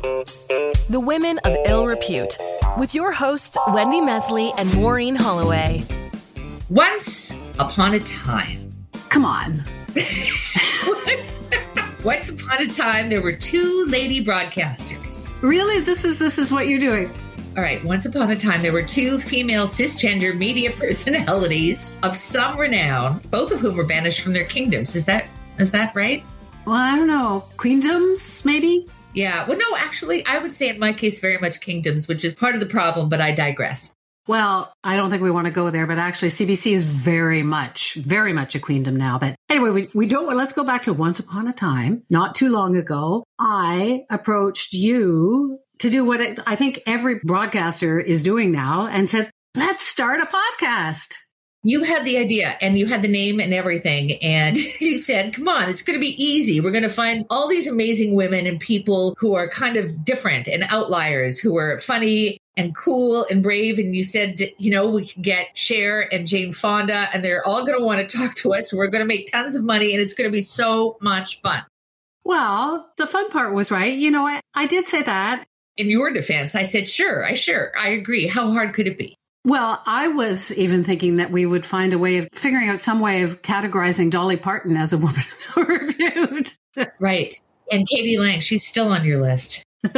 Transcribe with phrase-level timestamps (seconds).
[0.00, 2.38] The Women of Ill Repute,
[2.78, 5.84] with your hosts, Wendy Mesley and Maureen Holloway.
[6.70, 8.72] Once upon a time.
[9.10, 9.62] Come on.
[12.04, 15.28] Once upon a time, there were two lady broadcasters.
[15.42, 15.80] Really?
[15.80, 17.12] This is this is what you're doing.
[17.56, 22.56] All right, once upon a time, there were two female cisgender media personalities of some
[22.56, 24.94] renown, both of whom were banished from their kingdoms.
[24.94, 25.26] Is that
[25.58, 26.24] is that right?
[26.64, 27.44] Well, I don't know.
[27.58, 28.86] Queendoms, maybe?
[29.14, 29.46] Yeah.
[29.48, 32.54] Well, no, actually, I would say in my case, very much kingdoms, which is part
[32.54, 33.92] of the problem, but I digress.
[34.28, 37.94] Well, I don't think we want to go there, but actually, CBC is very much,
[37.94, 39.18] very much a queendom now.
[39.18, 42.50] But anyway, we, we don't, let's go back to once upon a time, not too
[42.50, 43.24] long ago.
[43.38, 49.30] I approached you to do what I think every broadcaster is doing now and said,
[49.56, 51.14] let's start a podcast.
[51.62, 54.12] You had the idea and you had the name and everything.
[54.22, 56.60] And you said, come on, it's going to be easy.
[56.60, 60.48] We're going to find all these amazing women and people who are kind of different
[60.48, 63.78] and outliers, who are funny and cool and brave.
[63.78, 67.64] And you said, you know, we can get Cher and Jane Fonda, and they're all
[67.64, 68.72] going to want to talk to us.
[68.72, 71.64] We're going to make tons of money, and it's going to be so much fun.
[72.24, 73.96] Well, the fun part was right.
[73.96, 75.46] You know, I, I did say that.
[75.76, 78.26] In your defense, I said, sure, I sure, I agree.
[78.26, 79.16] How hard could it be?
[79.44, 83.00] Well, I was even thinking that we would find a way of figuring out some
[83.00, 85.22] way of categorizing Dolly Parton as a woman
[85.56, 86.52] reviewed.
[86.98, 87.34] right.
[87.72, 88.18] And k.d.
[88.18, 89.62] lang, she's still on your list.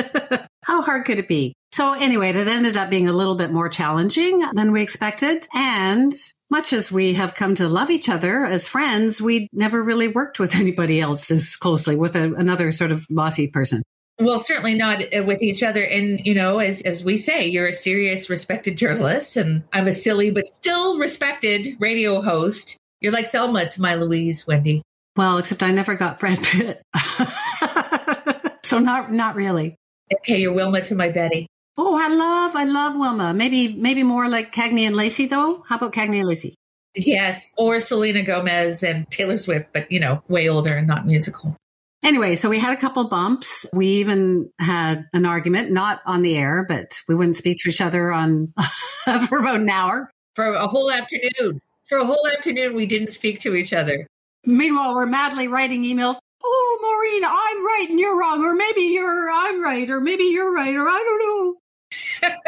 [0.63, 1.55] How hard could it be?
[1.73, 5.47] So anyway, it ended up being a little bit more challenging than we expected.
[5.55, 6.13] And
[6.51, 10.39] much as we have come to love each other as friends, we never really worked
[10.39, 13.83] with anybody else this closely with a, another sort of bossy person.
[14.19, 15.83] Well, certainly not uh, with each other.
[15.83, 19.93] And, you know, as, as we say, you're a serious, respected journalist, and I'm a
[19.93, 22.77] silly but still respected radio host.
[23.01, 24.83] You're like Thelma to my Louise, Wendy.
[25.17, 26.83] Well, except I never got Brad Pitt.
[28.63, 29.77] so not not really.
[30.15, 31.47] Okay, you're Wilma to my Betty.
[31.77, 33.33] Oh, I love, I love Wilma.
[33.33, 35.65] Maybe, maybe more like Cagney and Lacey, though.
[35.67, 36.55] How about Cagney and Lacey?
[36.95, 41.57] Yes, or Selena Gomez and Taylor Swift, but you know, way older and not musical.
[42.03, 43.65] Anyway, so we had a couple bumps.
[43.73, 47.81] We even had an argument, not on the air, but we wouldn't speak to each
[47.81, 48.53] other on
[49.29, 50.11] for about an hour.
[50.35, 51.61] For a whole afternoon.
[51.89, 54.07] For a whole afternoon, we didn't speak to each other.
[54.45, 56.17] Meanwhile, we're madly writing emails.
[56.45, 60.53] Oh, Maureen, I'm right and you're wrong, or maybe you're I'm right, or maybe you're
[60.53, 62.41] right, or I don't know.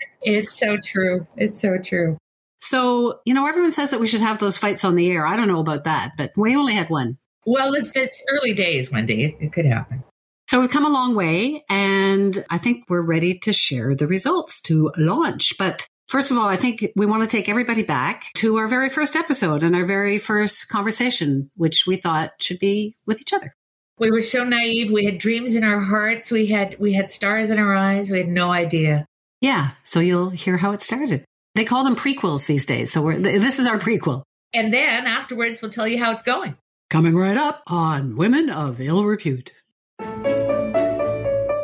[0.22, 1.26] it's so true.
[1.36, 2.16] It's so true.
[2.60, 5.26] So, you know, everyone says that we should have those fights on the air.
[5.26, 7.18] I don't know about that, but we only had one.
[7.44, 9.24] Well, it's it's early days, Wendy.
[9.24, 10.04] It, it could happen.
[10.48, 14.60] So we've come a long way, and I think we're ready to share the results
[14.62, 15.54] to launch.
[15.58, 18.90] But first of all, I think we want to take everybody back to our very
[18.90, 23.54] first episode and our very first conversation, which we thought should be with each other.
[23.98, 24.90] We were so naive.
[24.90, 26.30] We had dreams in our hearts.
[26.30, 28.10] We had we had stars in our eyes.
[28.10, 29.06] We had no idea.
[29.40, 29.70] Yeah.
[29.82, 31.24] So you'll hear how it started.
[31.54, 32.92] They call them prequels these days.
[32.92, 34.22] So we're, this is our prequel.
[34.54, 36.56] And then afterwards, we'll tell you how it's going.
[36.92, 39.54] Coming right up on Women of Ill Repute.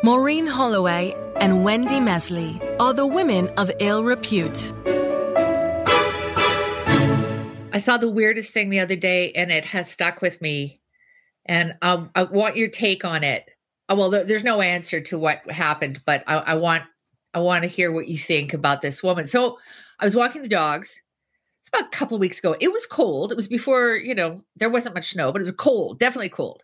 [0.03, 4.73] Maureen Holloway and Wendy Mesley are the women of ill repute.
[7.75, 10.81] I saw the weirdest thing the other day and it has stuck with me.
[11.45, 13.51] And I, I want your take on it.
[13.91, 16.85] Oh, well, there's no answer to what happened, but I, I want
[17.35, 19.27] I want to hear what you think about this woman.
[19.27, 19.59] So
[20.01, 21.03] I was walking the dogs.
[21.61, 22.57] It's about a couple of weeks ago.
[22.61, 23.33] It was cold.
[23.33, 26.63] It was before, you know, there wasn't much snow, but it was cold, definitely cold.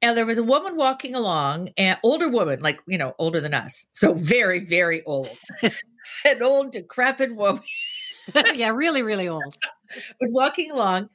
[0.00, 3.52] And there was a woman walking along, an older woman, like, you know, older than
[3.52, 3.86] us.
[3.92, 5.36] So very, very old.
[6.24, 7.62] an old, decrepit woman.
[8.54, 9.56] yeah, really, really old.
[10.20, 11.08] was walking along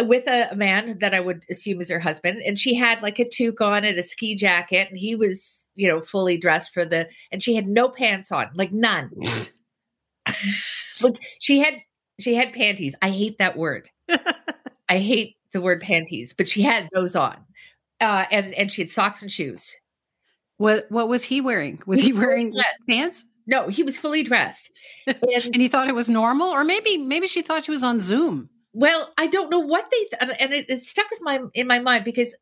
[0.00, 2.42] with a, man that I would assume is her husband.
[2.44, 4.88] And she had like a toque on and a ski jacket.
[4.88, 8.50] And he was, you know, fully dressed for the, and she had no pants on,
[8.54, 9.10] like none.
[11.00, 11.74] Look, she had,
[12.18, 12.94] she had panties.
[13.02, 13.90] I hate that word.
[14.88, 17.44] I hate the word panties, but she had those on
[18.00, 19.76] uh, and and she had socks and shoes.
[20.56, 21.82] What what was he wearing?
[21.86, 22.54] Was he, he wearing
[22.88, 23.24] pants?
[23.46, 24.70] No, he was fully dressed,
[25.06, 28.00] and, and, he thought it was normal, or maybe maybe she thought she was on
[28.00, 28.50] Zoom.
[28.72, 31.78] Well, I don't know what they th- and it, it stuck with my in my
[31.78, 32.36] mind because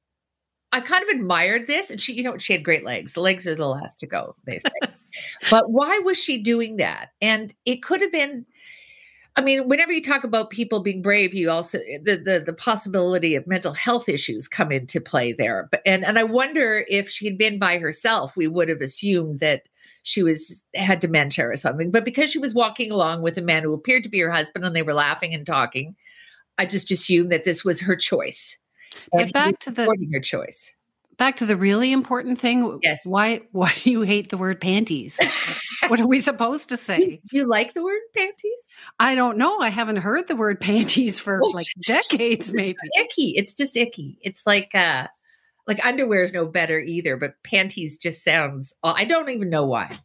[0.73, 3.13] I kind of admired this, and she, you know, she had great legs.
[3.13, 4.69] The legs are the last to go, they say.
[5.51, 7.11] but why was she doing that?
[7.23, 8.45] And it could have been
[9.37, 13.35] I mean, whenever you talk about people being brave, you also the, the the possibility
[13.35, 15.69] of mental health issues come into play there.
[15.71, 19.41] But and and I wonder if she had been by herself, we would have assumed
[19.41, 19.65] that
[20.05, 21.91] she was had dementia or something.
[21.91, 24.65] But because she was walking along with a man who appeared to be her husband
[24.65, 25.97] and they were laughing and talking,
[26.57, 28.57] I just assumed that this was her choice.
[29.13, 30.76] And back to the her choice.
[31.19, 32.79] Back to the really important thing.
[32.83, 33.07] Yes.
[33.07, 35.19] Why why do you hate the word panties?
[35.89, 36.99] what are we supposed to say?
[37.31, 38.69] Do you like the word panties?
[38.99, 39.59] I don't know.
[39.61, 42.77] I haven't heard the word panties for Oh, like decades, maybe.
[42.99, 43.33] Icky.
[43.37, 44.19] It's just icky.
[44.23, 45.07] It's like uh
[45.67, 49.99] like underwear is no better either, but panties just sounds I don't even know why.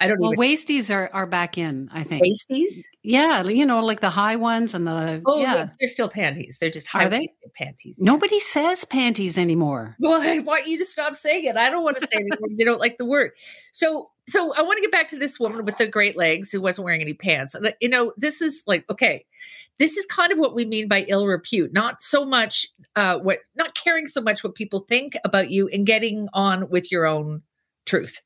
[0.00, 2.22] I don't Well, even wasties are, are back in, I think.
[2.22, 2.88] pasties.
[3.02, 5.70] Yeah, you know, like the high ones and the Oh, yeah.
[5.78, 6.58] they're still panties.
[6.60, 7.32] They're just Are high they?
[7.56, 7.98] panties.
[7.98, 9.96] Nobody says panties anymore.
[10.00, 11.56] Well, I want you to stop saying it.
[11.56, 13.32] I don't want to say it because you don't like the word.
[13.72, 16.60] So, so I want to get back to this woman with the great legs who
[16.60, 17.54] wasn't wearing any pants.
[17.54, 19.24] And you know, this is like okay,
[19.78, 21.72] this is kind of what we mean by ill repute.
[21.72, 25.84] Not so much uh, what, not caring so much what people think about you and
[25.86, 27.42] getting on with your own
[27.86, 28.20] truth.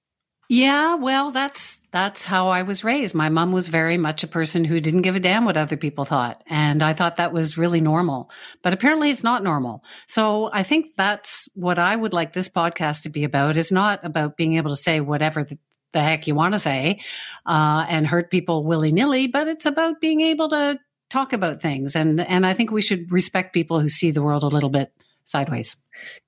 [0.52, 3.14] Yeah, well, that's that's how I was raised.
[3.14, 6.04] My mom was very much a person who didn't give a damn what other people
[6.04, 8.30] thought, and I thought that was really normal.
[8.60, 9.82] But apparently, it's not normal.
[10.08, 13.56] So I think that's what I would like this podcast to be about.
[13.56, 15.56] Is not about being able to say whatever the,
[15.92, 17.00] the heck you want to say
[17.46, 20.78] uh, and hurt people willy nilly, but it's about being able to
[21.08, 21.96] talk about things.
[21.96, 24.92] And and I think we should respect people who see the world a little bit
[25.24, 25.78] sideways.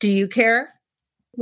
[0.00, 0.73] Do you care?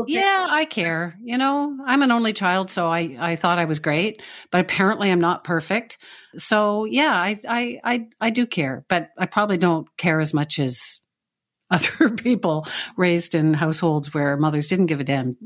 [0.06, 1.16] Yeah, I care.
[1.22, 5.10] You know, I'm an only child, so I, I thought I was great, but apparently
[5.10, 5.98] I'm not perfect.
[6.36, 10.58] So yeah, I, I, I, I do care, but I probably don't care as much
[10.58, 11.00] as
[11.70, 12.66] other people
[12.96, 15.36] raised in households where mothers didn't give a damn.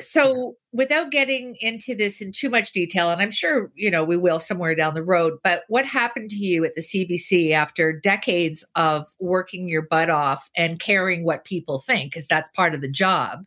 [0.00, 4.16] So, without getting into this in too much detail, and I'm sure you know we
[4.16, 8.64] will somewhere down the road, but what happened to you at the CBC after decades
[8.76, 12.90] of working your butt off and caring what people think, because that's part of the
[12.90, 13.40] job,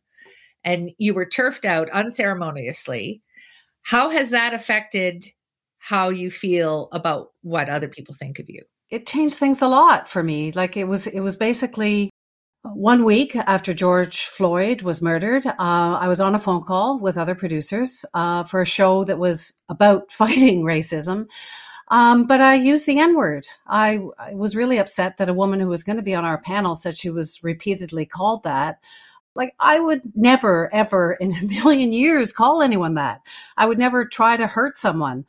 [0.63, 3.21] and you were turfed out unceremoniously?
[3.83, 5.25] How has that affected
[5.79, 8.63] how you feel about what other people think of you?
[8.89, 10.51] It changed things a lot for me.
[10.51, 12.11] Like it was, it was basically
[12.63, 15.45] one week after George Floyd was murdered.
[15.45, 19.17] Uh, I was on a phone call with other producers uh, for a show that
[19.17, 21.27] was about fighting racism.
[21.87, 23.47] Um, but I used the N word.
[23.67, 26.37] I, I was really upset that a woman who was going to be on our
[26.37, 28.79] panel said she was repeatedly called that.
[29.35, 33.21] Like, I would never, ever in a million years call anyone that.
[33.57, 35.25] I would never try to hurt someone.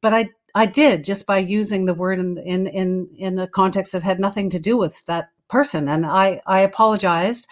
[0.00, 3.92] But I, I did just by using the word in, in, in, in a context
[3.92, 5.88] that had nothing to do with that person.
[5.88, 7.46] And I, I apologized,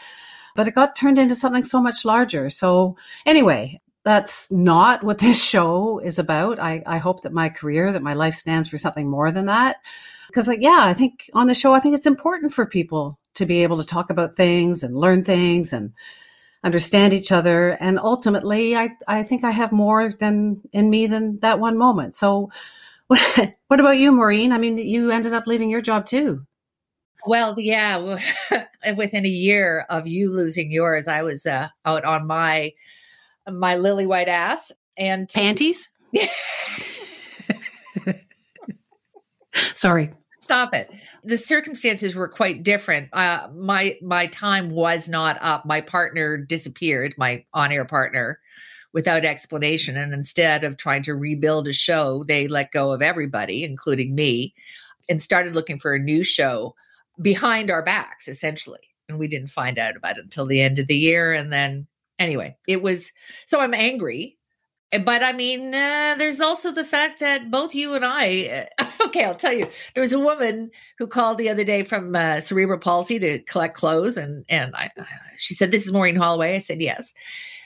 [0.54, 2.50] but it got turned into something so much larger.
[2.50, 6.58] So anyway, that's not what this show is about.
[6.58, 9.76] I, I hope that my career, that my life stands for something more than that.
[10.26, 13.46] Because, like, yeah, I think on the show, I think it's important for people to
[13.46, 15.92] be able to talk about things and learn things and
[16.64, 17.70] understand each other.
[17.80, 22.14] And ultimately, I, I think I have more than in me than that one moment.
[22.14, 22.50] So,
[23.08, 24.52] what, what about you, Maureen?
[24.52, 26.46] I mean, you ended up leaving your job too.
[27.26, 28.18] Well, yeah.
[28.96, 32.72] Within a year of you losing yours, I was uh, out on my
[33.50, 35.88] my lily white ass and Panties?
[39.74, 40.12] Sorry.
[40.40, 40.90] stop it.
[41.24, 43.08] The circumstances were quite different.
[43.12, 45.64] Uh, my my time was not up.
[45.64, 47.14] My partner disappeared.
[47.16, 48.40] My on air partner.
[48.94, 53.64] Without explanation, and instead of trying to rebuild a show, they let go of everybody,
[53.64, 54.52] including me,
[55.08, 56.74] and started looking for a new show
[57.22, 58.80] behind our backs, essentially.
[59.08, 61.32] And we didn't find out about it until the end of the year.
[61.32, 61.86] And then,
[62.18, 63.12] anyway, it was
[63.46, 64.36] so I'm angry.
[64.90, 69.24] But I mean, uh, there's also the fact that both you and I, uh, okay,
[69.24, 72.78] I'll tell you, there was a woman who called the other day from uh, cerebral
[72.78, 74.16] palsy to collect clothes.
[74.16, 75.04] And, and I, uh,
[75.36, 76.54] she said, This is Maureen Holloway.
[76.54, 77.12] I said, Yes.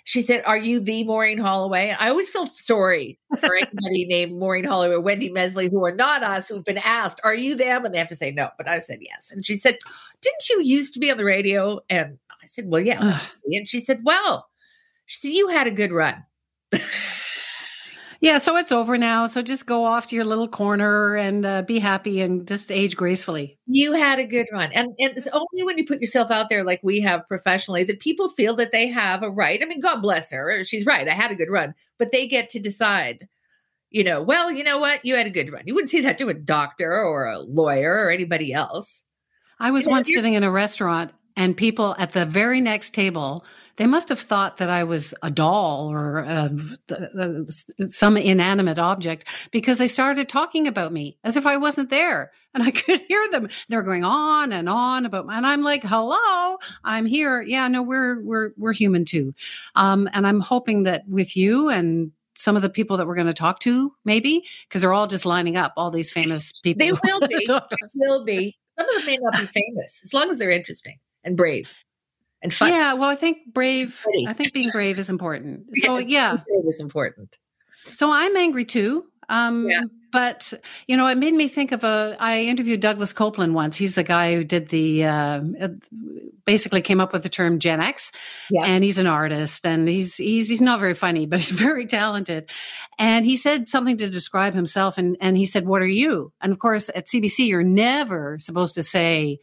[0.05, 1.95] She said, Are you the Maureen Holloway?
[1.99, 6.23] I always feel sorry for anybody named Maureen Holloway or Wendy Mesley who are not
[6.23, 7.85] us, who've been asked, Are you them?
[7.85, 8.51] And they have to say no.
[8.57, 9.33] But I said yes.
[9.33, 9.77] And she said,
[10.23, 11.81] Didn't you used to be on the radio?
[11.91, 13.21] And I said, Well, yeah.
[13.51, 14.49] And she said, Well,
[15.07, 16.23] she said, You had a good run.
[18.21, 19.27] Yeah, so it's over now.
[19.27, 22.97] So just go off to your little corner and uh, be happy and just age
[22.97, 23.59] gracefully.
[23.67, 24.71] you had a good run.
[24.73, 28.01] And, and it's only when you put yourself out there like we have professionally that
[28.01, 29.63] people feel that they have a right.
[29.63, 30.65] I mean, God bless her.
[30.65, 31.09] She's right.
[31.09, 31.75] I had a good run.
[31.99, 33.29] But they get to decide,
[33.91, 35.05] you know, well, you know what?
[35.05, 35.63] You had a good run.
[35.67, 39.05] You wouldn't say that to a doctor or a lawyer or anybody else.
[39.59, 42.91] I was You know, once sitting in a restaurant and people at the very next
[42.95, 43.45] table,
[43.77, 46.49] they must have thought that I was a doll or uh,
[47.89, 52.33] some inanimate object because they started talking about me as if I wasn't there.
[52.55, 53.49] And I could hear them.
[53.69, 55.35] They're going on and on about, me.
[55.35, 59.35] and I'm like, "Hello, I'm here." Yeah, no, we're we're we're human too.
[59.75, 63.27] Um, and I'm hoping that with you and some of the people that we're going
[63.27, 66.85] to talk to, maybe because they're all just lining up, all these famous people.
[66.85, 67.47] They will be.
[67.47, 68.57] They will be.
[68.79, 71.73] Some of them may not be famous as long as they're interesting and brave
[72.47, 72.71] and fun.
[72.71, 74.05] Yeah, well, I think brave.
[74.29, 75.67] I think being brave is important.
[75.85, 77.37] So yeah, it was important.
[77.93, 79.05] so I'm angry too.
[79.29, 79.83] Um, Yeah.
[80.13, 80.55] But
[80.87, 82.17] you know, it made me think of a.
[82.19, 83.77] I interviewed Douglas Coupland once.
[83.77, 85.69] He's the guy who did the uh, uh,
[86.47, 88.13] basically came up with the term Gen X,
[88.51, 88.63] Yeah.
[88.65, 92.49] and he's an artist, and he's he's he's not very funny, but he's very talented.
[92.99, 96.51] And he said something to describe himself, and and he said, "What are you?" And
[96.53, 99.39] of course, at CBC, you're never supposed to say.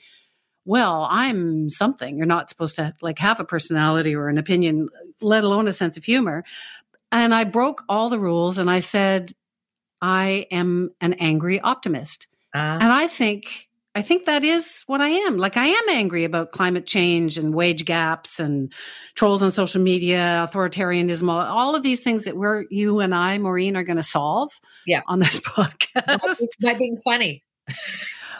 [0.65, 2.17] Well, I'm something.
[2.17, 4.89] You're not supposed to like have a personality or an opinion,
[5.21, 6.43] let alone a sense of humor.
[7.11, 9.33] And I broke all the rules and I said,
[10.01, 12.27] I am an angry optimist.
[12.53, 15.37] Uh, And I think I think that is what I am.
[15.37, 18.73] Like I am angry about climate change and wage gaps and
[19.15, 23.37] trolls on social media, authoritarianism, all, all of these things that we're you and I,
[23.37, 24.51] Maureen, are going to solve
[24.87, 25.01] Yeah.
[25.07, 26.37] on this podcast.
[26.61, 27.43] by being funny.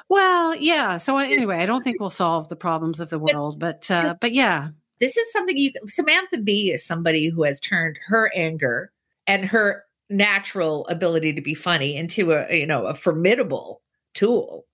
[0.09, 0.97] Well, yeah.
[0.97, 4.33] So anyway, I don't think we'll solve the problems of the world, but uh, but
[4.33, 4.69] yeah,
[4.99, 8.91] This is something you Samantha Bee is somebody who has turned her anger
[9.27, 13.81] and her natural ability to be funny into a you know a formidable
[14.13, 14.65] tool.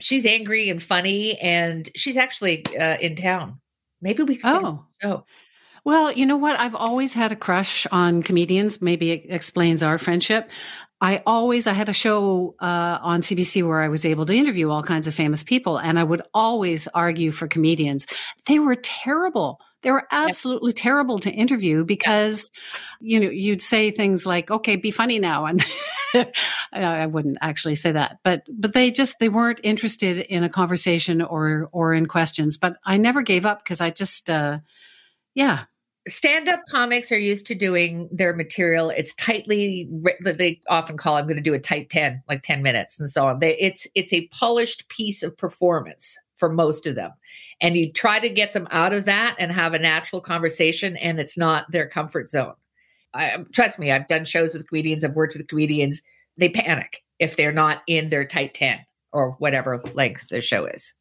[0.00, 3.60] She's angry and funny, and she's actually uh, in town.
[4.00, 4.62] Maybe we could.
[4.62, 4.86] Oh.
[5.02, 5.24] Oh,
[5.84, 6.58] Well, you know what?
[6.58, 8.80] I've always had a crush on comedians.
[8.80, 10.50] Maybe it explains our friendship.
[11.00, 14.70] I always, I had a show uh, on CBC where I was able to interview
[14.70, 18.06] all kinds of famous people, and I would always argue for comedians.
[18.46, 19.60] They were terrible.
[19.82, 22.50] They were absolutely terrible to interview because,
[23.00, 25.62] you know, you'd say things like, "Okay, be funny now," and
[26.72, 31.20] I wouldn't actually say that, but but they just they weren't interested in a conversation
[31.20, 32.56] or or in questions.
[32.56, 34.30] But I never gave up because I just.
[34.30, 34.60] Uh,
[35.34, 35.64] yeah.
[36.06, 38.90] Stand-up comics are used to doing their material.
[38.90, 39.88] It's tightly
[40.22, 43.26] they often call i'm going to do a tight 10 like 10 minutes and so
[43.26, 43.38] on.
[43.38, 47.12] They, it's it's a polished piece of performance for most of them.
[47.60, 51.18] And you try to get them out of that and have a natural conversation and
[51.18, 52.54] it's not their comfort zone.
[53.14, 56.02] I, trust me i've done shows with comedians i've worked with comedians.
[56.36, 58.80] They panic if they're not in their tight 10
[59.12, 60.94] or whatever length the show is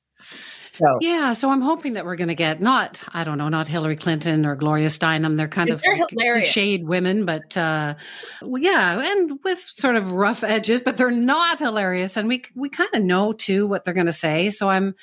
[0.65, 3.67] so Yeah, so I'm hoping that we're going to get not, I don't know, not
[3.67, 5.37] Hillary Clinton or Gloria Steinem.
[5.37, 7.95] They're kind of they're like shade women, but uh,
[8.41, 12.69] well, yeah, and with sort of rough edges, but they're not hilarious, and we we
[12.69, 14.49] kind of know too what they're going to say.
[14.49, 14.95] So I'm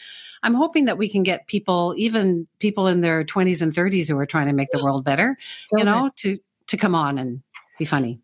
[0.43, 4.19] I'm hoping that we can get people, even people in their 20s and 30s, who
[4.19, 5.37] are trying to make the world better,
[5.73, 7.43] you know, to to come on and
[7.79, 8.19] be funny.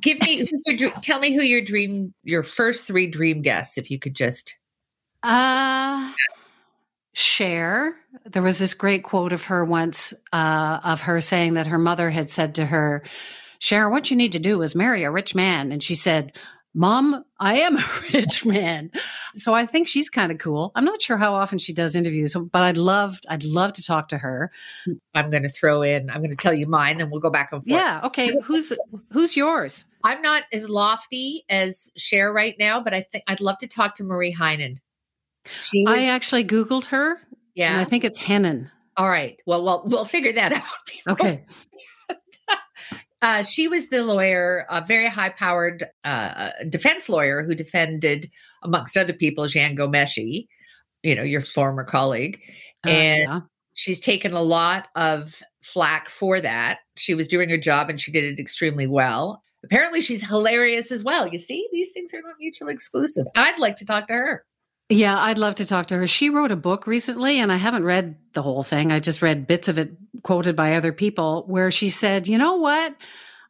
[0.00, 3.90] give me who's your tell me who your dream your first three dream guests if
[3.90, 4.56] you could just
[5.22, 6.12] Uh
[7.12, 7.96] Cher.
[8.24, 12.10] There was this great quote of her once, uh, of her saying that her mother
[12.10, 13.02] had said to her,
[13.58, 15.70] Cher, what you need to do is marry a rich man.
[15.72, 16.38] And she said,
[16.72, 18.90] Mom, I am a rich man.
[19.34, 20.70] So I think she's kind of cool.
[20.74, 24.08] I'm not sure how often she does interviews, but I'd love, I'd love to talk
[24.08, 24.52] to her.
[25.14, 26.10] I'm going to throw in.
[26.10, 27.76] I'm going to tell you mine, then we'll go back and forth.
[27.76, 28.00] Yeah.
[28.04, 28.32] Okay.
[28.44, 28.72] Who's,
[29.12, 29.84] who's yours?
[30.04, 33.96] I'm not as lofty as Cher right now, but I think I'd love to talk
[33.96, 34.78] to Marie Henein.
[35.46, 37.18] She was, I actually Googled her and
[37.54, 37.80] yeah.
[37.80, 38.70] I think it's Henein.
[38.96, 39.40] All right.
[39.46, 40.62] Well, well, we'll figure that out.
[40.86, 41.44] before- Okay.
[43.22, 48.30] Uh, she was the lawyer, a very high-powered uh, defense lawyer who defended,
[48.62, 50.46] amongst other people, Jian Ghomeshi,
[51.02, 52.40] you know, your former colleague.
[52.86, 53.40] Uh, And yeah.
[53.74, 56.78] she's taken a lot of flack for that.
[56.96, 59.42] She was doing her job and she did it extremely well.
[59.64, 61.26] Apparently, she's hilarious as well.
[61.26, 63.26] You see, these things are not mutually exclusive.
[63.36, 64.46] I'd like to talk to her.
[64.90, 66.06] Yeah, I'd love to talk to her.
[66.08, 68.90] She wrote a book recently, and I haven't read the whole thing.
[68.90, 72.56] I just read bits of it quoted by other people, where she said, You know
[72.56, 72.96] what?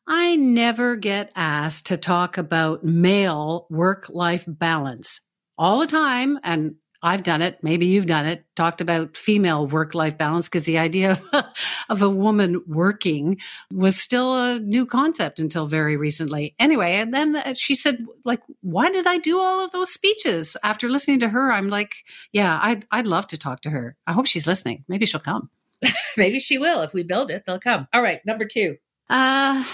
[0.07, 5.23] I never get asked to talk about male work life balance
[5.57, 6.39] all the time.
[6.45, 7.63] And I've done it.
[7.63, 8.45] Maybe you've done it.
[8.57, 11.47] Talked about female work life balance because the idea of,
[11.89, 13.39] of a woman working
[13.73, 16.55] was still a new concept until very recently.
[16.59, 20.57] Anyway, and then uh, she said, like, why did I do all of those speeches?
[20.63, 21.95] After listening to her, I'm like,
[22.33, 23.97] yeah, I'd, I'd love to talk to her.
[24.07, 24.85] I hope she's listening.
[24.87, 25.49] Maybe she'll come.
[26.17, 26.83] Maybe she will.
[26.83, 27.89] If we build it, they'll come.
[27.95, 28.77] All right, number two.
[29.09, 29.65] Uh,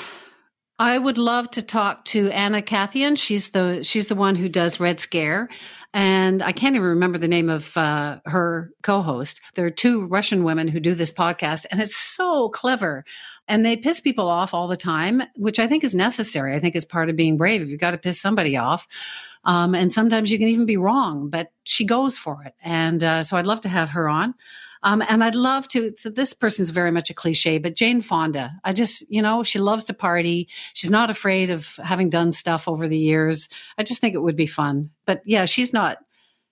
[0.79, 3.17] I would love to talk to Anna Khachiyan.
[3.19, 5.49] She's the she's the one who does Red Scare,
[5.97, 9.41] and I can't even remember the name of uh, her co-host.
[9.55, 13.03] There are two Russian women who do this podcast, and it's so clever.
[13.49, 16.55] And they piss people off all the time, which I think is necessary.
[16.55, 17.63] I think is part of being brave.
[17.63, 18.89] If you've got to piss somebody off,
[19.45, 22.55] um, and sometimes you can even be wrong, but she goes for it.
[22.65, 24.35] And uh, so I'd love to have her on.
[24.83, 25.93] Um, and I'd love to.
[25.97, 28.53] So this person's very much a cliche, but Jane Fonda.
[28.63, 30.49] I just, you know, she loves to party.
[30.75, 33.49] She's not afraid of having done stuff over the years.
[33.79, 34.91] I just think it would be fun.
[35.05, 35.99] But yeah, she's not.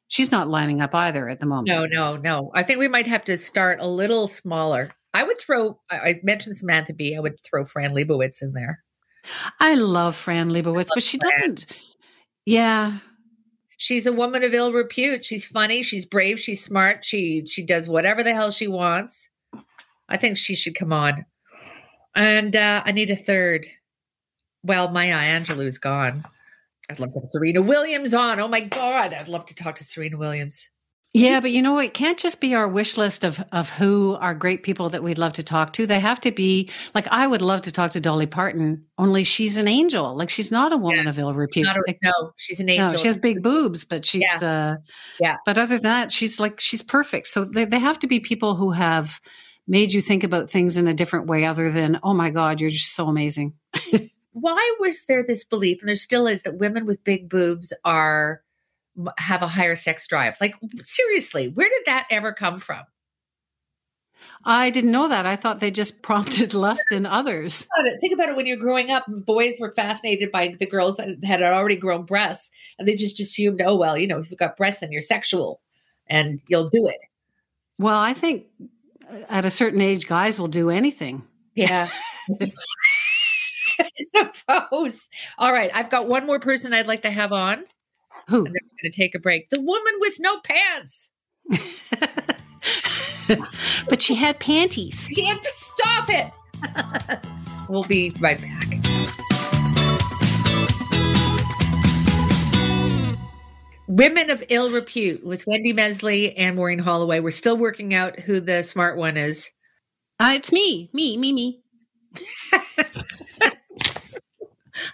[0.09, 1.69] she's not lining up either at the moment.
[1.69, 2.51] No, no, no.
[2.55, 4.91] I think we might have to start a little smaller.
[5.15, 5.81] I would throw.
[5.91, 7.17] I mentioned Samantha Bee.
[7.17, 8.83] I would throw Fran Lebowitz in there.
[9.61, 11.41] I love Fran Lebowitz, but she Fran.
[11.41, 11.67] doesn't.
[12.45, 12.99] Yeah,
[13.77, 15.25] She's a woman of ill repute.
[15.25, 15.83] She's funny.
[15.83, 16.39] She's brave.
[16.39, 17.05] She's smart.
[17.05, 19.31] She she does whatever the hell she wants.
[20.09, 21.27] I think she should come on.
[22.15, 23.67] And uh, I need a third.
[24.63, 26.25] Well, Maya Angelou's gone.
[26.91, 28.39] I'd love to have Serena Williams on.
[28.41, 29.13] Oh my God.
[29.13, 30.71] I'd love to talk to Serena Williams.
[31.15, 34.35] Yeah, but you know, it can't just be our wish list of of who are
[34.35, 35.87] great people that we'd love to talk to.
[35.87, 38.85] They have to be like I would love to talk to Dolly Parton.
[38.99, 40.17] Only she's an angel.
[40.17, 41.11] Like she's not a woman Yeah.
[41.11, 41.67] of ill repute.
[41.69, 42.89] A, Like, no, she's an angel.
[42.89, 44.39] No, she has big boobs, but she's Yeah.
[44.43, 44.77] uh
[45.21, 45.37] Yeah.
[45.47, 47.29] But other than that, she's like she's perfect.
[47.29, 49.21] So they, they have to be people who have
[49.67, 52.69] made you think about things in a different way other than, oh my God, you're
[52.69, 53.55] just so amazing.
[54.33, 58.43] Why was there this belief, and there still is, that women with big boobs are
[59.19, 60.37] have a higher sex drive?
[60.41, 62.83] Like seriously, where did that ever come from?
[64.47, 65.25] I didn't know that.
[65.25, 67.67] I thought they just prompted lust in others.
[67.75, 68.01] about it.
[68.01, 71.43] Think about it when you're growing up, boys were fascinated by the girls that had
[71.43, 74.83] already grown breasts, and they just assumed, oh, well, you know, if you've got breasts,
[74.83, 75.61] and you're sexual
[76.07, 77.03] and you'll do it.
[77.79, 78.47] Well, I think
[79.11, 81.23] uh, at a certain age, guys will do anything.
[81.55, 81.89] Yeah.
[83.81, 85.09] I suppose.
[85.39, 85.71] All right.
[85.75, 87.65] I've got one more person I'd like to have on,
[88.29, 88.45] and Who?
[88.45, 89.51] then we're going to take a break.
[89.51, 91.11] The woman with no pants.
[93.89, 95.09] but she had panties.
[95.17, 96.35] Can't stop it.
[97.69, 98.69] we'll be right back.
[103.87, 107.21] Women of ill repute with Wendy Mesley and Maureen Holloway.
[107.21, 109.51] We're still working out who the smart one is.
[110.19, 111.61] Uh, it's me, me, me, me,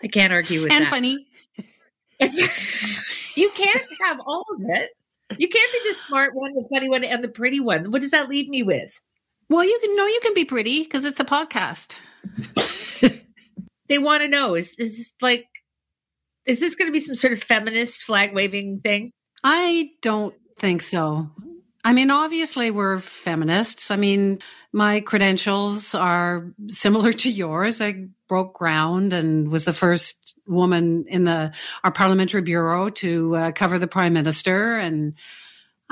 [0.03, 0.91] I can't argue with and that.
[0.91, 1.27] funny.
[3.37, 4.91] you can't have all of it.
[5.39, 7.91] You can't be the smart one, the funny one, and the pretty one.
[7.91, 9.01] What does that leave me with?
[9.49, 11.97] Well, you can know you can be pretty because it's a podcast.
[13.91, 15.49] They want to know is is this like
[16.47, 19.11] is this going to be some sort of feminist flag waving thing?
[19.43, 21.29] I don't think so.
[21.83, 23.91] I mean, obviously, we're feminists.
[23.91, 24.41] I mean,
[24.73, 27.81] my credentials are similar to yours.
[27.81, 33.53] I broke ground and was the first woman in the our parliamentary bureau to uh,
[33.53, 34.77] cover the prime minister.
[34.77, 35.15] And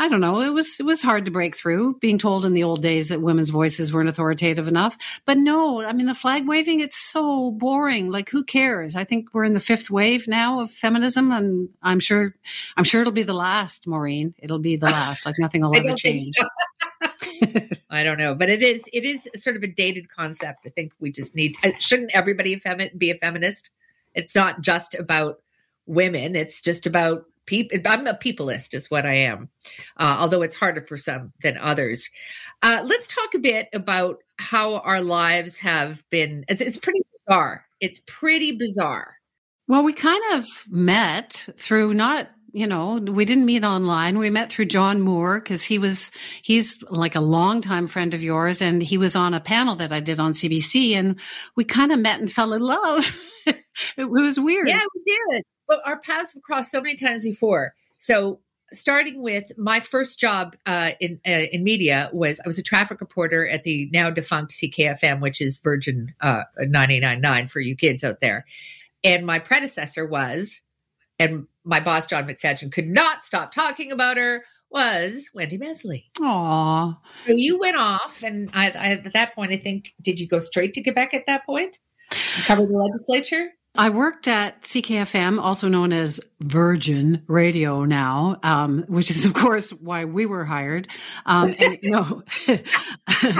[0.00, 1.98] I don't know, it was it was hard to break through.
[1.98, 5.92] Being told in the old days that women's voices weren't authoritative enough, but no, I
[5.92, 8.06] mean, the flag waving it's so boring.
[8.08, 8.94] Like, who cares?
[8.94, 12.32] I think we're in the fifth wave now of feminism, and I'm sure
[12.76, 14.34] I'm sure it'll be the last, Maureen.
[14.38, 15.26] It'll be the last.
[15.26, 16.22] Like nothing will ever change.
[16.32, 16.46] so.
[17.90, 20.61] I don't know, but it is it is sort of a dated concept.
[20.64, 21.56] I think we just need.
[21.64, 22.61] uh, Shouldn't everybody
[22.96, 23.70] be a feminist?
[24.14, 25.40] It's not just about
[25.87, 26.37] women.
[26.37, 27.78] It's just about people.
[27.87, 29.48] I'm a peopleist, is what I am.
[29.96, 32.08] Uh, although it's harder for some than others.
[32.62, 36.44] Uh, let's talk a bit about how our lives have been.
[36.48, 37.64] It's, it's pretty bizarre.
[37.80, 39.16] It's pretty bizarre.
[39.66, 44.18] Well, we kind of met through not, you know, we didn't meet online.
[44.18, 46.11] We met through John Moore because he was,
[46.42, 50.00] he's like a longtime friend of yours and he was on a panel that I
[50.00, 51.18] did on CBC and
[51.56, 53.30] we kind of met and fell in love.
[53.46, 54.68] it was weird.
[54.68, 55.44] Yeah, we did.
[55.68, 57.74] But our paths have crossed so many times before.
[57.98, 58.40] So,
[58.72, 63.00] starting with my first job uh, in uh, in media was I was a traffic
[63.00, 68.20] reporter at the now defunct CKFM, which is Virgin uh, 999 for you kids out
[68.20, 68.46] there.
[69.04, 70.62] And my predecessor was,
[71.18, 74.44] and my boss John McFadgen could not stop talking about her.
[74.70, 76.11] Was Wendy Mesley.
[76.20, 76.98] Aw.
[77.24, 80.40] So you went off, and I, I, at that point, I think, did you go
[80.40, 81.78] straight to Quebec at that point?
[82.11, 83.48] You covered the legislature?
[83.78, 89.70] I worked at CKFM, also known as Virgin Radio now, um, which is, of course,
[89.70, 90.88] why we were hired.
[91.24, 92.22] Um, and, no,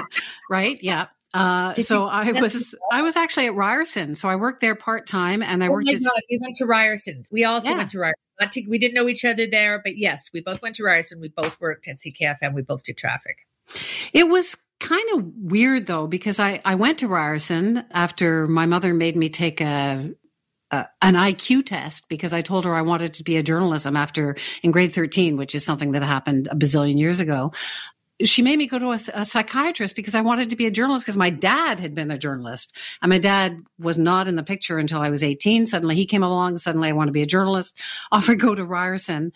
[0.51, 0.79] right?
[0.83, 1.07] Yeah.
[1.35, 5.07] Uh, so you- I was I was actually at Ryerson, so I worked there part
[5.07, 7.25] time, and I oh worked my at God, we went to Ryerson.
[7.31, 7.77] We also Yeah.
[7.77, 8.31] went to Ryerson.
[8.41, 11.21] Not to, we didn't know each other there, but yes, we both went to Ryerson.
[11.21, 12.55] We both worked at CKFM.
[12.55, 13.47] We both did traffic.
[14.15, 18.95] It was kind of weird though because I I went to Ryerson after my mother
[18.95, 20.11] made me take a.
[20.71, 24.37] Uh, an IQ test because I told her I wanted to be a journalism after
[24.63, 27.53] in grade 13, which is something that happened a bazillion years ago.
[28.23, 31.07] She made me go to a, a psychiatrist because I wanted to be a journalist
[31.07, 34.77] because my dad had been a journalist and my dad was not in the picture
[34.77, 35.65] until I was 18.
[35.65, 36.59] Suddenly he came along.
[36.59, 37.81] Suddenly I want to be a journalist.
[38.13, 39.33] Off I go to Ryerson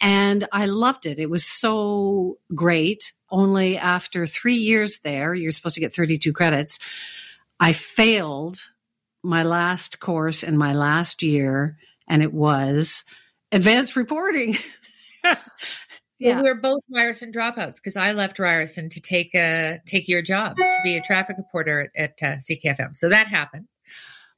[0.00, 1.18] and I loved it.
[1.18, 3.12] It was so great.
[3.28, 6.78] Only after three years there, you're supposed to get 32 credits.
[7.58, 8.60] I failed
[9.26, 11.76] my last course in my last year,
[12.08, 13.04] and it was
[13.52, 14.56] advanced reporting.
[16.18, 16.40] Yeah.
[16.40, 20.78] we're both Ryerson dropouts because I left Ryerson to take a take your job to
[20.82, 22.96] be a traffic reporter at, at uh, CKFM.
[22.96, 23.66] So that happened.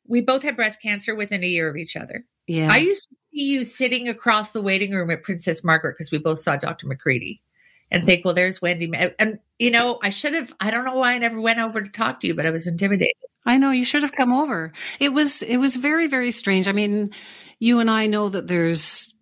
[0.04, 2.24] We both had breast cancer within a year of each other.
[2.48, 2.68] Yeah.
[2.68, 6.18] I used to see you sitting across the waiting room at Princess Margaret because we
[6.18, 6.88] both saw Dr.
[6.88, 7.42] McCready
[7.90, 8.92] and think, well, there's Wendy.
[9.18, 11.90] And, you know, I should have, I don't know why I never went over to
[11.90, 13.14] talk to you, but I was intimidated.
[13.46, 14.72] I know you should have come over.
[15.00, 16.68] It was, it was very, very strange.
[16.68, 17.10] I mean,
[17.58, 19.14] you and I know that there's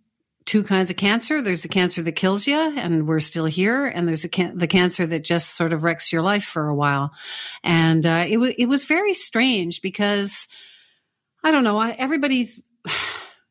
[0.47, 1.43] two kinds of cancer.
[1.43, 3.87] There's the cancer that kills you and we're still here.
[3.87, 6.75] And there's the, can- the cancer that just sort of wrecks your life for a
[6.75, 7.13] while.
[7.63, 10.49] And, uh, it was, it was very strange because
[11.45, 11.79] I don't know.
[11.79, 12.49] I, everybody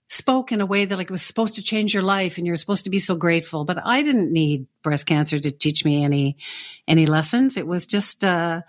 [0.08, 2.56] spoke in a way that like it was supposed to change your life and you're
[2.56, 3.66] supposed to be so grateful.
[3.66, 6.38] But I didn't need breast cancer to teach me any,
[6.88, 7.58] any lessons.
[7.58, 8.62] It was just, uh,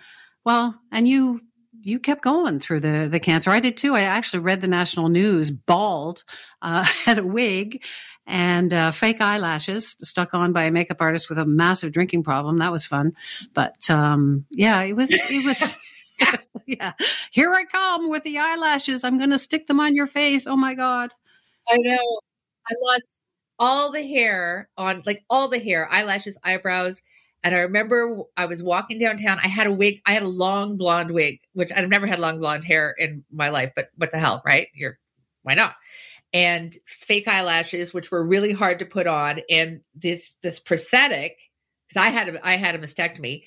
[0.44, 1.40] well, and you,
[1.82, 3.50] you kept going through the, the cancer.
[3.50, 3.94] I did too.
[3.94, 6.24] I actually read the national news bald,
[6.62, 7.84] uh, had a wig
[8.26, 12.56] and, uh, fake eyelashes stuck on by a makeup artist with a massive drinking problem.
[12.56, 13.12] That was fun.
[13.54, 15.76] But, um, yeah, it was, it was,
[16.66, 16.92] yeah.
[17.30, 19.04] Here I come with the eyelashes.
[19.04, 20.46] I'm going to stick them on your face.
[20.46, 21.12] Oh my God.
[21.68, 22.20] I know.
[22.68, 23.22] I lost
[23.58, 27.02] all the hair on, like all the hair, eyelashes, eyebrows.
[27.44, 29.38] And I remember I was walking downtown.
[29.42, 30.00] I had a wig.
[30.06, 33.50] I had a long blonde wig, which I've never had long blonde hair in my
[33.50, 34.68] life, but what the hell, right?
[34.74, 34.98] You're,
[35.42, 35.76] why not?
[36.32, 39.40] And fake eyelashes, which were really hard to put on.
[39.48, 41.38] And this, this prosthetic,
[41.86, 43.44] because I had a, I had a mastectomy.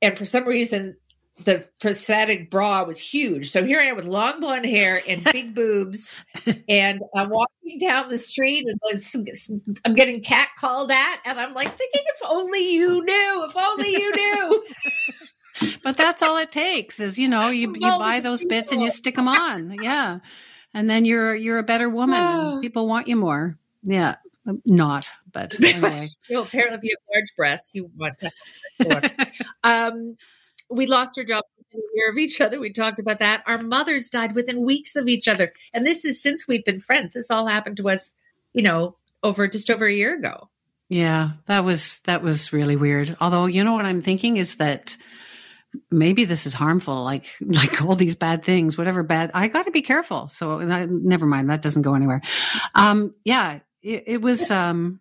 [0.00, 0.96] And for some reason,
[1.44, 3.50] the prosthetic bra was huge.
[3.50, 6.14] So here I am with long blonde hair and big boobs,
[6.68, 8.80] and I'm walking down the street and
[9.84, 13.90] I'm getting cat called at, and I'm like thinking, if only you knew, if only
[13.90, 14.64] you knew.
[15.84, 18.90] but that's all it takes is you know you, you buy those bits and you
[18.90, 20.18] stick them on, yeah,
[20.74, 22.60] and then you're you're a better woman.
[22.62, 23.58] people want you more.
[23.84, 24.16] Yeah,
[24.64, 26.08] not, but anyway.
[26.30, 28.30] well, apparently, if you have large breasts, you want to.
[29.62, 30.16] um,
[30.70, 32.60] we lost our jobs within a year of each other.
[32.60, 33.42] We talked about that.
[33.46, 35.52] Our mothers died within weeks of each other.
[35.72, 37.14] And this is since we've been friends.
[37.14, 38.14] This all happened to us,
[38.52, 40.48] you know, over just over a year ago.
[40.88, 43.16] Yeah, that was that was really weird.
[43.20, 44.96] Although, you know what I'm thinking is that
[45.90, 49.70] maybe this is harmful like like all these bad things whatever bad i got to
[49.70, 52.22] be careful so I, never mind that doesn't go anywhere
[52.74, 55.00] um yeah it, it was um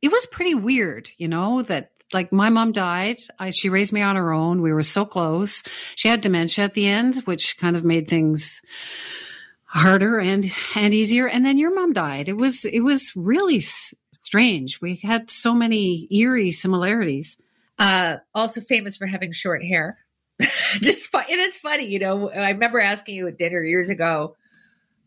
[0.00, 3.18] it was pretty weird you know that like my mom died.
[3.38, 4.62] I, she raised me on her own.
[4.62, 5.62] We were so close.
[5.96, 8.62] She had dementia at the end, which kind of made things
[9.64, 11.28] harder and and easier.
[11.28, 12.28] And then your mom died.
[12.28, 14.80] It was it was really s- strange.
[14.80, 17.36] We had so many eerie similarities.
[17.78, 19.98] Uh, also famous for having short hair.
[20.40, 22.30] Just it is funny, you know.
[22.30, 24.36] I remember asking you at dinner years ago.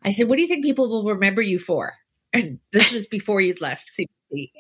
[0.04, 1.94] I said, "What do you think people will remember you for?"
[2.34, 3.90] And this was before you'd left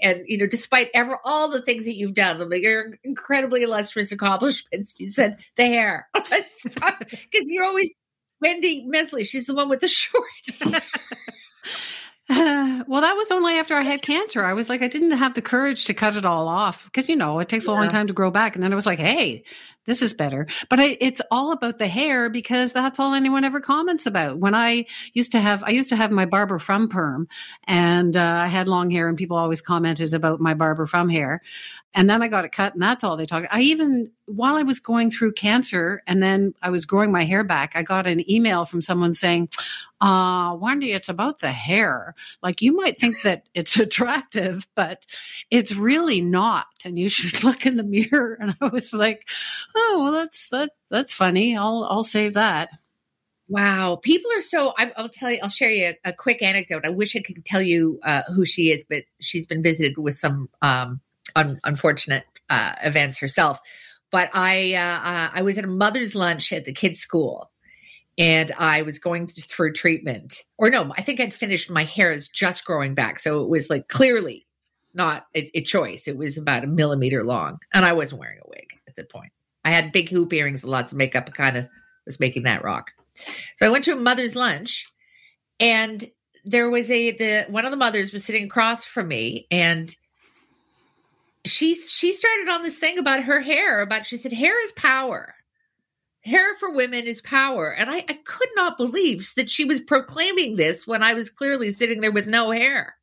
[0.01, 4.99] and you know, despite ever all the things that you've done, your incredibly illustrious accomplishments,
[4.99, 7.93] you said the hair because you're always
[8.41, 9.23] Wendy Mesley.
[9.23, 10.23] She's the one with the short.
[12.87, 14.45] well, that was only after I had cancer.
[14.45, 17.15] I was like, I didn't have the courage to cut it all off because, you
[17.15, 17.77] know, it takes a yeah.
[17.77, 18.55] long time to grow back.
[18.55, 19.43] And then I was like, hey,
[19.85, 20.45] this is better.
[20.69, 24.37] But I, it's all about the hair because that's all anyone ever comments about.
[24.37, 27.27] When I used to have, I used to have my barber from perm
[27.63, 31.41] and uh, I had long hair and people always commented about my barber from hair.
[31.95, 33.45] And then I got it cut and that's all they talk.
[33.49, 37.43] I even, while I was going through cancer and then I was growing my hair
[37.43, 39.49] back, I got an email from someone saying,
[40.01, 42.13] uh, Wendy, it's about the hair.
[42.43, 45.05] Like you might think that it's attractive, but
[45.49, 46.67] it's really not.
[46.85, 48.37] And you should look in the mirror.
[48.39, 49.27] And I was like,
[49.75, 51.57] oh, well, that's, that, that's funny.
[51.57, 52.69] I'll, I'll save that.
[53.47, 53.99] Wow.
[54.03, 56.85] People are so, I, will tell you, I'll share you a, a, quick anecdote.
[56.85, 60.13] I wish I could tell you uh, who she is, but she's been visited with
[60.13, 60.99] some um,
[61.35, 63.59] un- unfortunate uh, events herself.
[64.11, 67.51] But I, uh, uh I was at a mother's lunch at the kids' school
[68.19, 70.43] and I was going through treatment.
[70.57, 71.71] Or no, I think I'd finished.
[71.71, 74.45] My hair is just growing back, so it was like clearly
[74.93, 76.07] not a, a, choice.
[76.07, 79.31] It was about a millimeter long, and I wasn't wearing a wig at that point.
[79.63, 81.33] I had big hoop earrings and lots of makeup.
[81.33, 81.67] kind of
[82.05, 82.91] was making that rock.
[83.55, 84.85] So I went to a mother's lunch,
[85.59, 86.03] and
[86.43, 89.95] there was a the one of the mothers was sitting across from me, and
[91.45, 93.81] she she started on this thing about her hair.
[93.81, 95.35] About she said hair is power
[96.23, 97.73] hair for women is power.
[97.73, 101.71] And I, I, could not believe that she was proclaiming this when I was clearly
[101.71, 102.95] sitting there with no hair.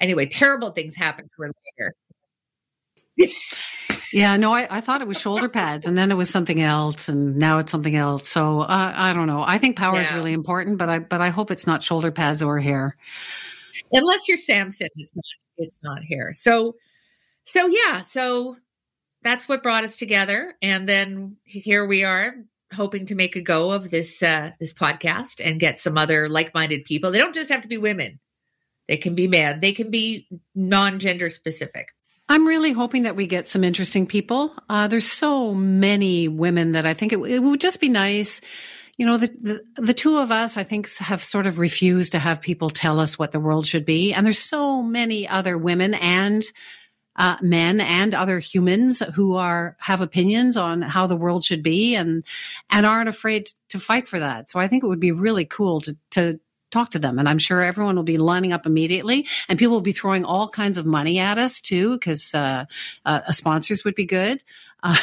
[0.00, 3.32] Anyway, terrible things happened to her later.
[4.12, 7.08] yeah, no, I, I, thought it was shoulder pads and then it was something else
[7.08, 8.28] and now it's something else.
[8.28, 9.42] So uh, I don't know.
[9.46, 10.02] I think power yeah.
[10.02, 12.96] is really important, but I but I hope it's not shoulder pads or hair.
[13.92, 15.24] Unless you're Samson, it's not.
[15.58, 16.32] it's not here.
[16.32, 16.76] So,
[17.48, 18.56] so yeah, so
[19.22, 22.34] that's what brought us together, and then here we are,
[22.74, 26.52] hoping to make a go of this uh, this podcast and get some other like
[26.52, 27.10] minded people.
[27.10, 28.20] They don't just have to be women;
[28.86, 29.60] they can be men.
[29.60, 31.88] They can be non gender specific.
[32.28, 34.54] I'm really hoping that we get some interesting people.
[34.68, 38.42] Uh, there's so many women that I think it, it would just be nice
[38.98, 42.18] you know, the, the, the two of us, I think, have sort of refused to
[42.18, 44.12] have people tell us what the world should be.
[44.12, 46.42] And there's so many other women and
[47.18, 51.94] uh, men and other humans who are have opinions on how the world should be
[51.94, 52.24] and
[52.70, 54.48] and aren't afraid to fight for that.
[54.48, 57.18] So I think it would be really cool to to talk to them.
[57.18, 60.48] And I'm sure everyone will be lining up immediately and people will be throwing all
[60.48, 62.66] kinds of money at us too, because uh,
[63.06, 64.44] uh, sponsors would be good.
[64.82, 64.94] Uh,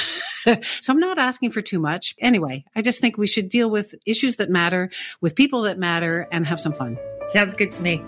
[0.62, 2.15] so I'm not asking for too much.
[2.19, 4.89] Anyway, I just think we should deal with issues that matter,
[5.21, 6.97] with people that matter, and have some fun.
[7.28, 8.04] Sounds good to me.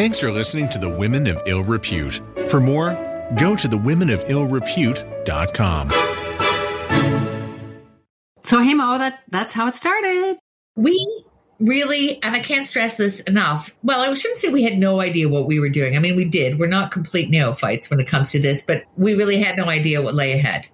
[0.00, 2.22] Thanks for listening to the Women of Ill Repute.
[2.48, 2.94] For more,
[3.38, 5.90] go to thewomenofillrepute.com.
[8.42, 10.38] So, hey Mo, that, that's how it started.
[10.74, 11.24] We
[11.58, 13.76] really, and I can't stress this enough.
[13.82, 15.94] Well, I shouldn't say we had no idea what we were doing.
[15.94, 16.58] I mean, we did.
[16.58, 20.00] We're not complete neophytes when it comes to this, but we really had no idea
[20.00, 20.66] what lay ahead.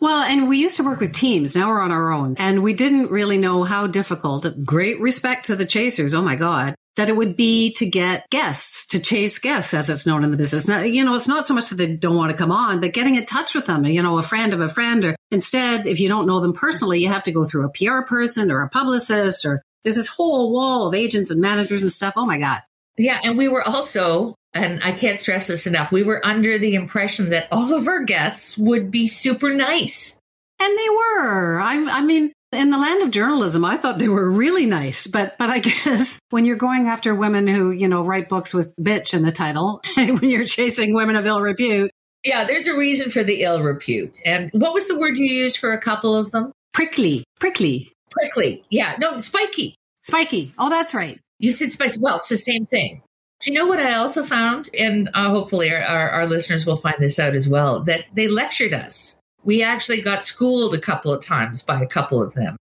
[0.00, 1.54] Well, and we used to work with teams.
[1.54, 2.34] Now we're on our own.
[2.36, 6.14] And we didn't really know how difficult, great respect to the chasers.
[6.14, 6.74] Oh my God.
[6.96, 10.36] That it would be to get guests, to chase guests, as it's known in the
[10.36, 10.68] business.
[10.68, 12.92] Now, you know, it's not so much that they don't want to come on, but
[12.92, 16.00] getting in touch with them, you know, a friend of a friend, or instead, if
[16.00, 18.68] you don't know them personally, you have to go through a PR person or a
[18.68, 22.14] publicist or there's this whole wall of agents and managers and stuff.
[22.16, 22.62] Oh my God.
[22.96, 23.20] Yeah.
[23.24, 27.30] And we were also, and I can't stress this enough, we were under the impression
[27.30, 30.18] that all of our guests would be super nice.
[30.60, 31.58] And they were.
[31.58, 35.36] I, I mean, in the land of journalism, I thought they were really nice, but
[35.38, 39.14] but I guess when you're going after women who you know write books with "bitch"
[39.14, 41.90] in the title, when you're chasing women of ill repute,
[42.24, 44.20] yeah, there's a reason for the ill repute.
[44.24, 46.52] And what was the word you used for a couple of them?
[46.72, 47.92] Prickly, prickly.
[48.10, 48.64] Prickly.
[48.70, 48.96] Yeah.
[48.98, 49.74] No, spiky.
[50.02, 50.52] Spiky.
[50.58, 51.18] Oh, that's right.
[51.38, 52.00] You said spicy.
[52.00, 53.02] Well, it's the same thing.
[53.40, 54.70] Do you know what I also found?
[54.78, 58.28] And uh, hopefully our, our, our listeners will find this out as well that they
[58.28, 59.16] lectured us.
[59.44, 62.56] We actually got schooled a couple of times by a couple of them.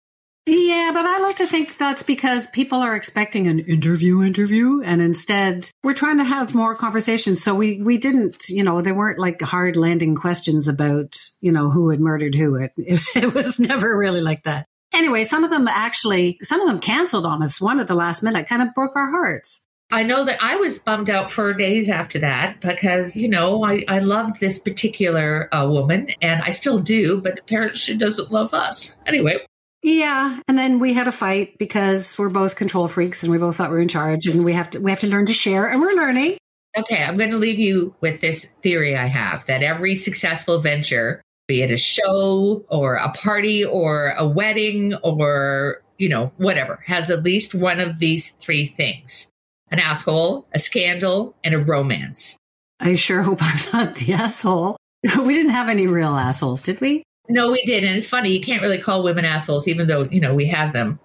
[0.48, 5.00] Yeah, but I like to think that's because people are expecting an interview interview and
[5.00, 7.44] instead we're trying to have more conversations.
[7.44, 11.70] So we, we didn't, you know, they weren't like hard landing questions about, you know,
[11.70, 12.56] who had murdered who.
[12.56, 14.66] It, it was never really like that.
[14.94, 17.62] Anyway, some of them actually, some of them canceled on us.
[17.62, 19.62] One at the last minute kind of broke our hearts.
[19.92, 23.84] I know that I was bummed out for days after that because, you know, I,
[23.90, 28.54] I loved this particular uh, woman and I still do, but apparently she doesn't love
[28.54, 28.96] us.
[29.06, 29.46] Anyway.
[29.84, 30.40] Yeah.
[30.48, 33.70] And then we had a fight because we're both control freaks and we both thought
[33.70, 35.82] we were in charge and we have to, we have to learn to share and
[35.82, 36.38] we're learning.
[36.78, 37.04] Okay.
[37.04, 41.64] I'm going to leave you with this theory I have that every successful venture be
[41.64, 47.24] it a show or a party or a wedding or, you know, whatever, has at
[47.24, 49.28] least one of these three things
[49.72, 52.38] an asshole, a scandal, and a romance.
[52.80, 54.78] I sure hope I'm not the asshole.
[55.24, 57.04] we didn't have any real assholes, did we?
[57.30, 57.84] No, we did.
[57.84, 60.74] And it's funny, you can't really call women assholes, even though, you know, we have
[60.74, 61.00] them.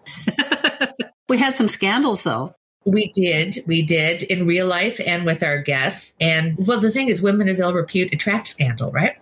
[1.29, 2.55] we had some scandals, though.
[2.85, 3.64] We did.
[3.66, 6.14] We did in real life and with our guests.
[6.20, 9.16] And well, the thing is, women of ill repute attract scandal, right?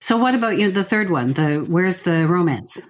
[0.00, 0.70] So what about you?
[0.70, 2.80] The third one, the where's the romance?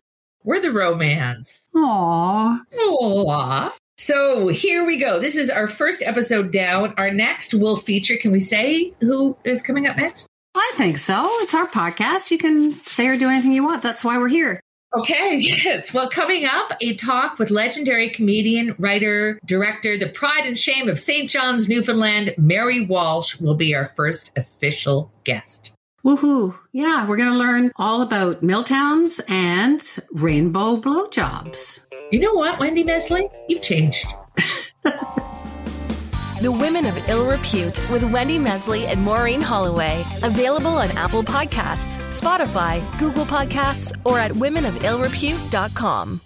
[0.44, 1.68] We're the romance.
[1.74, 2.60] Aww.
[2.78, 3.72] Aww.
[3.98, 5.18] So here we go.
[5.18, 6.94] This is our first episode down.
[6.96, 10.28] Our next will feature, can we say who is coming up next?
[10.54, 11.28] I think so.
[11.40, 12.30] It's our podcast.
[12.30, 13.82] You can say or do anything you want.
[13.82, 14.60] That's why we're here.
[14.96, 15.92] Okay, yes.
[15.92, 21.00] Well, coming up, a talk with legendary comedian, writer, director, the pride and shame of
[21.00, 21.28] St.
[21.28, 25.74] John's, Newfoundland, Mary Walsh, will be our first official guest.
[26.04, 26.56] Woohoo.
[26.72, 31.87] Yeah, we're going to learn all about Milltowns and rainbow blowjobs.
[32.10, 33.28] You know what, Wendy Mesley?
[33.48, 34.06] You've changed.
[34.82, 40.02] the Women of Ill Repute with Wendy Mesley and Maureen Holloway.
[40.22, 46.20] Available on Apple Podcasts, Spotify, Google Podcasts, or at womenofillrepute.com.